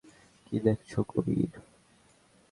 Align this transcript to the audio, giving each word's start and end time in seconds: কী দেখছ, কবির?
কী 0.45 0.55
দেখছ, 0.59 0.91
কবির? 1.09 1.51